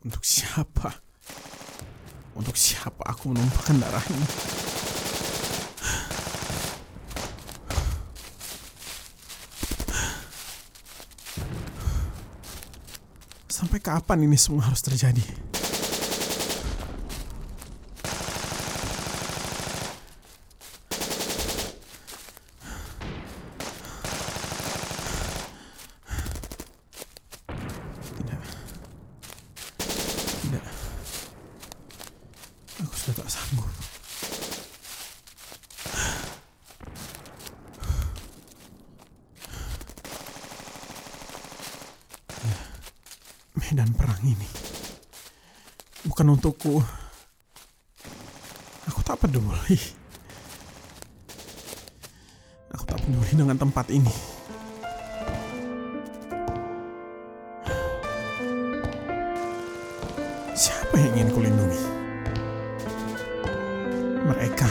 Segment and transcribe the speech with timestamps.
[0.00, 0.96] Untuk siapa?
[2.32, 4.26] Untuk siapa aku menumpahkan darah ini?
[13.52, 15.20] Sampai kapan ini semua harus terjadi?
[28.00, 28.40] Tidak.
[30.40, 30.64] Tidak.
[32.80, 33.68] Aku sudah tak sanggup.
[42.40, 42.56] Ya,
[43.70, 44.50] Medan perang ini
[46.02, 46.82] bukan untukku.
[48.90, 49.78] Aku tak peduli.
[52.74, 54.10] Aku tak peduli dengan tempat ini.
[60.58, 61.82] Siapa yang ingin kulindungi?
[64.26, 64.70] Mereka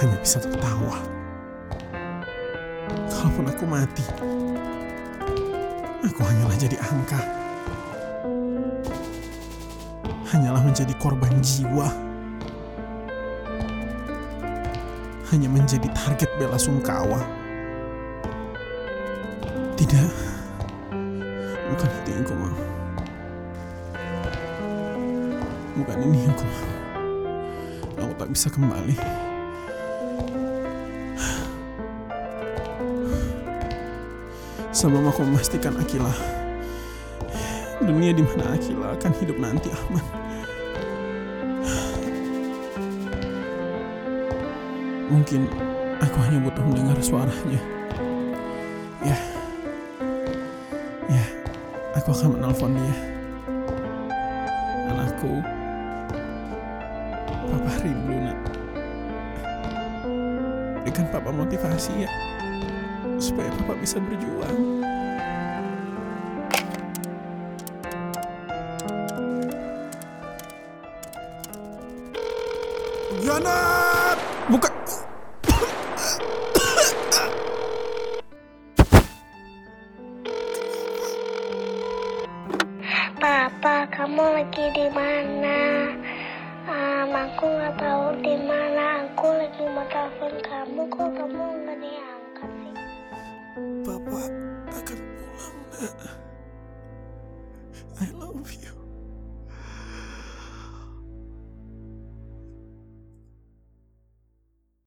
[0.00, 0.96] hanya bisa tertawa.
[3.12, 4.04] Kalaupun aku mati,
[6.04, 7.20] aku hanyalah jadi angka.
[10.30, 11.90] Hanyalah menjadi korban jiwa.
[15.30, 17.22] Hanya menjadi target bela sungkawa.
[19.78, 20.10] Tidak,
[21.70, 22.24] bukan itu yang.
[25.80, 26.68] Bukan ini yang ku mau.
[28.04, 28.96] Aku tak bisa kembali.
[34.70, 36.14] Sebelum aku memastikan Akila
[37.80, 40.04] dunia di mana Akila akan hidup nanti, Ahmad.
[45.10, 45.48] Mungkin
[45.98, 47.60] aku hanya butuh mendengar suaranya.
[49.00, 49.18] Ya,
[51.08, 51.24] ya,
[51.96, 52.96] aku akan menelpon dia.
[54.92, 55.40] Anakku,
[57.48, 58.38] Papa rindu nak.
[60.84, 62.10] Berikan Papa motivasi ya,
[63.20, 64.80] supaya Papa bisa berjuang.
[73.20, 73.56] Yana,
[74.48, 74.72] buka.
[83.20, 85.92] Papa, kamu lagi di mana?
[86.64, 89.04] Um, aku nggak tahu di mana.
[89.12, 89.28] Aku
[95.80, 95.88] Yeah.